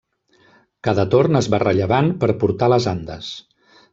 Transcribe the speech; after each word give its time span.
Cada 0.87 1.05
torn 1.15 1.39
es 1.41 1.51
va 1.55 1.59
rellevant 1.65 2.11
per 2.23 2.31
portar 2.45 2.73
les 2.75 2.91
andes. 2.97 3.31